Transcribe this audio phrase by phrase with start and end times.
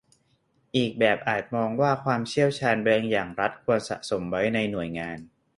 [0.75, 5.17] อีกแบบอาจมองว่าความเชี่ยวชาญบางอย่างรัฐควรสะสมไว้ในหน่วยงาน